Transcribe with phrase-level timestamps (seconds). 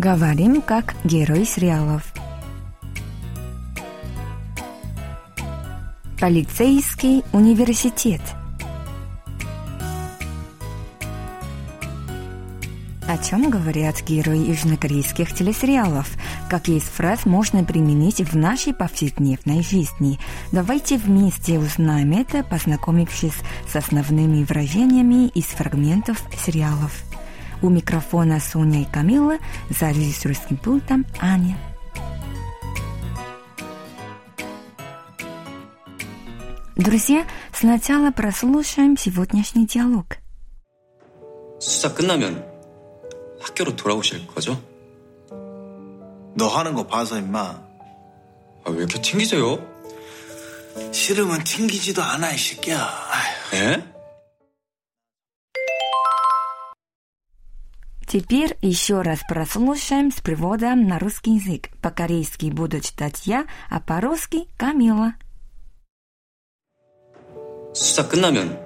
[0.00, 2.14] Говорим как герой сериалов.
[6.18, 8.22] Полицейский университет.
[13.06, 16.10] О чем говорят герои южнокорейских телесериалов?
[16.48, 20.18] Какие из фраз можно применить в нашей повседневной жизни?
[20.50, 23.36] Давайте вместе узнаем это, познакомившись
[23.70, 27.04] с основными выражениями из фрагментов сериалов.
[27.61, 29.37] У микрофона Соня и Камила,
[29.69, 31.57] за режиссерским пультом Аня.
[36.75, 40.17] Друзья, сначала прослушаем сегодняшний диалог.
[41.59, 42.45] 수사 끝나면
[43.41, 44.61] 학교로 돌아오실 거죠?
[46.37, 49.57] 너 하는 거 봐서 임마 아, 왜 이렇게 튕기세요?
[50.91, 53.21] 싫으면 튕기지도 않아 이 새끼야 아
[58.09, 61.69] Теперь еще раз прослушаем с приводом на русский язык.
[61.81, 65.15] По-корейски буду читать я, а по-русски Камила.
[67.73, 68.57] 수사 끝나면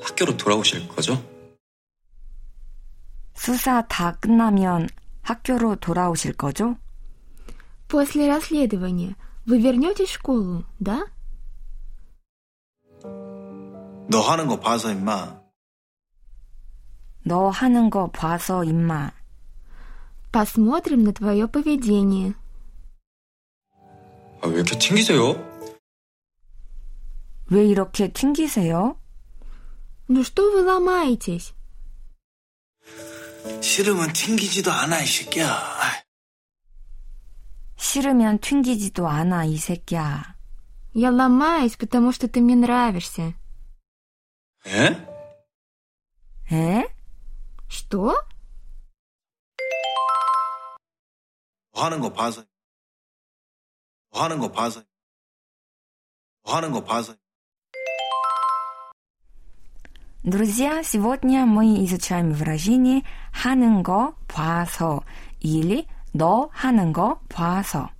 [0.00, 1.20] 학교로 돌아오실 거죠?
[3.34, 4.88] 수사 다 끝나면
[5.22, 6.76] 학교로 돌아오실 거죠?
[7.88, 11.04] После расследования вы вернетесь в школу, да?
[14.08, 15.40] 너 하는 거 봐서 임마
[17.26, 19.12] 너 하는 거 봐서 임마.
[20.32, 22.34] Посмотрим на твое поведение.
[24.42, 25.34] 아, 왜 이렇게 튕기세요?
[27.50, 28.96] 왜 이렇게 튕기세요?
[30.08, 31.54] Ну что вы ломаетесь?
[33.60, 36.02] 싫으면 튕기지도 않아 이 새끼야 아휴.
[37.82, 40.36] 싫으면 튕기지도 않아, 이 새끼야.
[40.94, 43.34] Я ломаюсь, потому что ты мне нравишься.
[44.66, 44.96] 예?
[46.52, 46.88] 에?
[47.68, 48.14] Что?
[51.74, 52.44] 너 하는 거 봐서
[54.12, 54.82] 너 하는 거 봐서
[56.44, 57.16] 너 하는 거 봐서
[60.24, 63.02] Друзья, сегодня мы изучаем выражение
[63.32, 65.02] 하는 거 봐서
[65.40, 67.90] или 너 하는 거 봐서.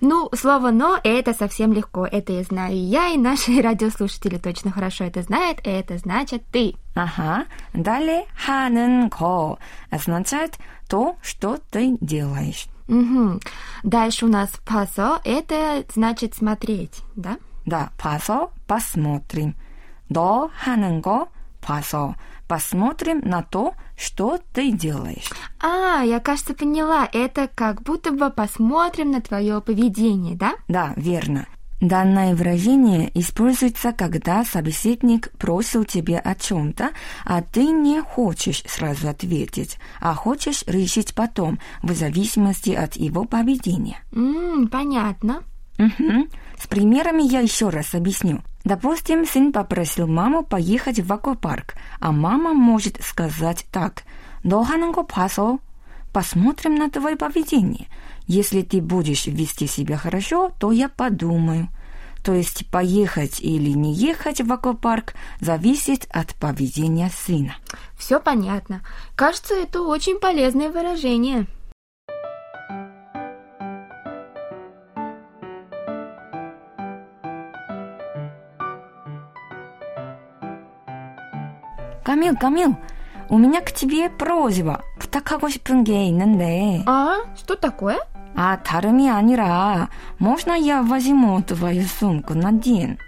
[0.00, 2.06] Ну, слово «но» — это совсем легко.
[2.06, 5.60] Это я знаю и я, и наши радиослушатели точно хорошо это знают.
[5.64, 6.74] Это значит «ты».
[6.94, 7.46] Ага.
[7.72, 9.58] Далее 하는 거
[9.90, 10.58] означает
[10.88, 12.66] то, что ты делаешь.
[12.88, 13.40] Мгм.
[13.82, 17.38] Дальше у нас «пасо» — это значит «смотреть», да?
[17.66, 19.54] Да, 봐서 посмотрим.
[20.08, 21.28] 너 하는 거
[21.69, 22.15] 봐서
[22.47, 25.29] посмотрим на то, что ты делаешь.
[25.61, 27.07] А, я, кажется, поняла.
[27.13, 30.55] Это как будто бы посмотрим на твое поведение, да?
[30.67, 31.45] Да, верно.
[31.79, 36.89] Данное выражение используется, когда собеседник просил тебя о чем-то,
[37.23, 44.01] а ты не хочешь сразу ответить, а хочешь решить потом, в зависимости от его поведения.
[44.11, 45.43] М, понятно.
[45.77, 46.29] Мгм.
[46.59, 48.41] С примерами я еще раз объясню.
[48.63, 54.03] Допустим, сын попросил маму поехать в аквапарк, а мама может сказать так.
[54.43, 55.59] «Дохананго пасо».
[56.13, 57.87] Посмотрим на твое поведение.
[58.25, 61.69] Если ты будешь вести себя хорошо, то я подумаю.
[62.23, 67.55] То есть поехать или не ехать в аквапарк зависит от поведения сына.
[67.97, 68.81] Все понятно.
[69.15, 71.47] Кажется, это очень полезное выражение.
[82.04, 82.76] Камил, Камил,
[83.28, 84.82] у меня к тебе просьба.
[84.98, 86.82] 부탁하고 싶은 게 있는데.
[86.86, 87.98] А, что такое?
[88.36, 89.88] 아, 다름이 아니라
[90.18, 92.98] можно я возьму твою сумку на день?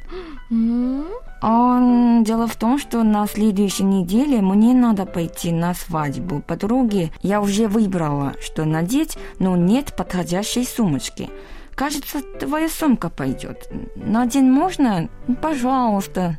[0.51, 1.05] М,
[1.43, 7.13] А, дело в том, что на следующей неделе мне надо пойти на свадьбу подруги.
[7.23, 11.29] Я уже выбрала, что надеть, но нет подходящей сумочки.
[11.75, 13.69] Кажется, твоя сумка пойдет.
[13.97, 15.09] На день можно?
[15.43, 16.39] Пожалуйста.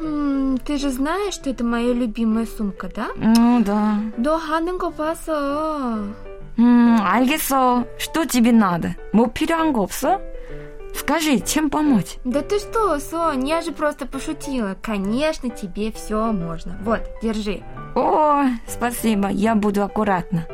[0.00, 3.08] м, ты же знаешь, что это моя любимая сумка, да?
[3.16, 3.98] Ну да.
[4.16, 6.04] 너 하는 거 봐서.
[6.58, 7.84] 음, 알겠어.
[7.98, 8.94] что тебе надо?
[9.12, 10.20] 뭐 필요한 거 없어?
[10.94, 12.16] Скажи, чем помочь?
[12.24, 14.76] Да ты что, Сонь, я же просто пошутила.
[14.80, 16.78] Конечно, тебе все можно.
[16.82, 17.62] Вот, держи.
[17.94, 20.46] О, спасибо, я буду аккуратна.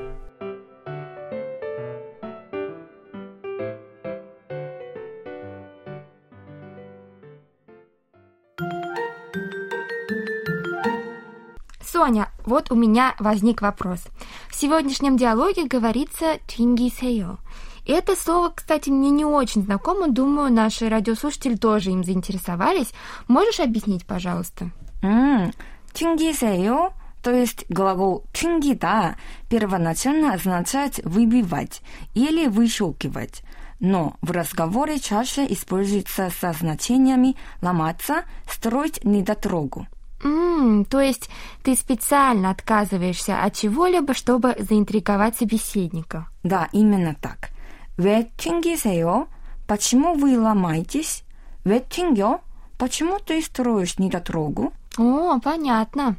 [12.08, 14.00] Соня, вот у меня возник вопрос.
[14.48, 17.38] В сегодняшнем диалоге говорится «тинги «чингисею».
[17.86, 20.08] Это слово, кстати, мне не очень знакомо.
[20.08, 22.94] Думаю, наши радиослушатели тоже им заинтересовались.
[23.28, 24.72] Можешь объяснить, пожалуйста?
[25.02, 25.52] Тинги
[26.32, 29.18] «Чингисею» То есть глагол «чингита»
[29.50, 31.82] первоначально означает «выбивать»
[32.14, 33.44] или «выщелкивать».
[33.82, 39.88] Но в разговоре чаще используется со значениями «ломаться», «строить недотрогу».
[40.23, 41.29] М, то есть
[41.63, 46.29] ты специально отказываешься от чего-либо, чтобы заинтриговать собеседника.
[46.43, 47.51] Да, именно так.
[47.97, 49.27] 왜 튕기세요?
[49.67, 51.25] Почему вы ломаетесь?
[51.65, 52.41] 왜 튕겨?
[52.79, 54.73] Почему ты строишь недотрогу?
[54.99, 56.17] О, понятно.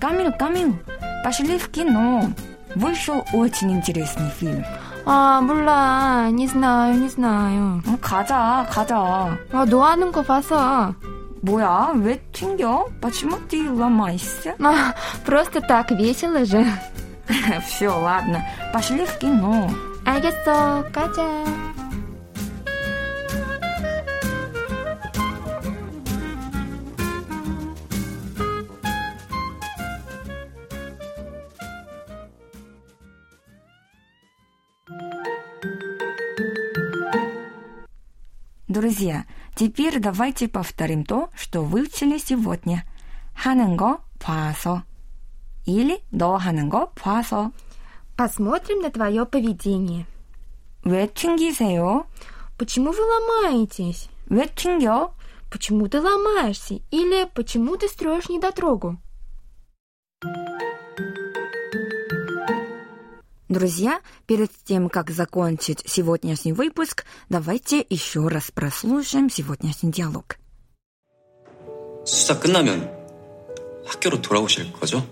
[0.00, 0.76] Камил, Камил,
[1.24, 2.30] пошли в кино.
[2.74, 4.64] Вышел очень интересный фильм.
[5.04, 6.28] 아, 몰라.
[6.30, 7.82] Не знаю, не знаю.
[7.86, 9.36] 어, 가자, 가자.
[9.52, 10.94] 아, 너 하는 거 봐서.
[11.42, 11.92] 뭐야?
[11.96, 12.86] 왜 튕겨?
[13.02, 14.56] Почему ты ломаешься?
[14.62, 14.94] А,
[15.26, 16.64] просто так весело же.
[17.66, 18.42] Все, ладно.
[18.72, 19.68] Пошли в кино.
[20.06, 20.84] 알겠어.
[20.92, 21.44] 가자.
[38.78, 42.84] Друзья, теперь давайте повторим то, что выучили сегодня.
[43.34, 44.82] 하는 거 봐서.
[45.66, 47.52] Или 너 하는 거 봐서.
[48.16, 50.06] Посмотрим на твое поведение.
[50.84, 52.06] 왜 튕기세요?
[52.56, 54.08] Почему вы ломаетесь?
[54.28, 55.12] 왜 튕겨?
[55.50, 56.80] Почему ты ломаешься?
[56.90, 58.98] Или почему ты строишь недотрогу?
[63.48, 70.38] Друзья, перед тем, как закончить сегодняшний выпуск, давайте еще раз прослушаем сегодняшний диалог.
[72.06, 72.90] 수사 끝나면
[73.86, 75.06] 학교로 돌아오실 거죠?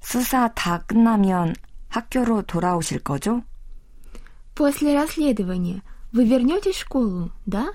[0.00, 1.54] 수사 다 끝나면
[1.88, 3.42] 학교로 돌아오실 거죠?
[4.54, 7.72] После расследования вы вернетесь в школу, да?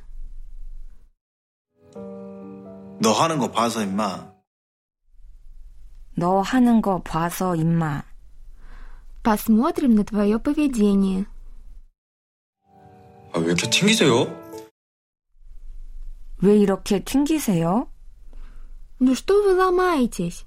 [3.00, 4.32] 너 하는 거 봐서 임마.
[6.16, 8.05] 너 하는 거 봐서 임마.
[9.26, 11.26] Посмотрим на твое поведение.
[13.34, 14.28] 아, 왜 이렇게 튕기세요?
[16.42, 17.88] 왜 이렇게 튕기세요?
[19.00, 20.46] Ну что вы ломаетесь?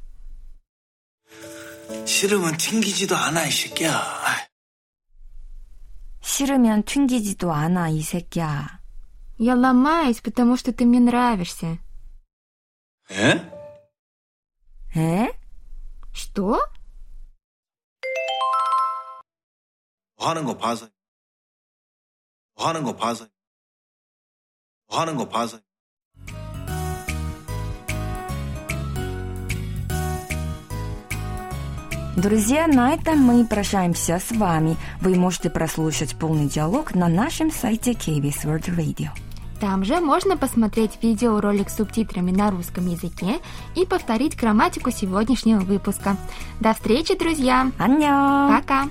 [2.04, 4.44] 싫으면 튕기지도 않아 이 새끼야.
[6.20, 8.80] 싫으면 튕기지도 않아, 이 새끼야.
[9.38, 11.78] Я ломаюсь, потому что ты мне нравишься.
[13.10, 13.52] 에?
[14.96, 15.32] 에?
[16.12, 16.58] Что?
[20.18, 20.88] 하는 거 봐서.
[22.56, 23.26] 너 하는 거 봐서.
[24.88, 25.60] 너 하는 거 봐서.
[32.16, 34.76] Друзья, на этом мы прощаемся с вами.
[35.00, 39.10] Вы можете прослушать полный диалог на нашем сайте KBS World Radio.
[39.60, 43.40] Там же можно посмотреть видеоролик с субтитрами на русском языке
[43.74, 46.16] и повторить грамматику сегодняшнего выпуска.
[46.60, 47.72] До встречи, друзья!
[47.78, 48.48] 안녕!
[48.48, 48.88] Пока!